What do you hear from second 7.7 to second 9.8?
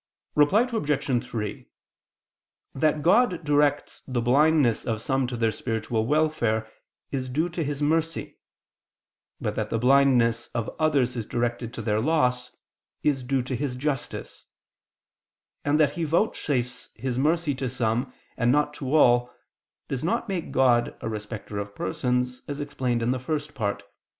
mercy; but that the